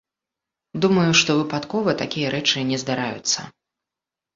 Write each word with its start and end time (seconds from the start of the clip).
Думаю, 0.85 1.11
што 1.21 1.37
выпадкова 1.41 1.97
такія 2.03 2.35
рэчы 2.39 2.67
не 2.75 2.85
здараюцца. 2.87 3.39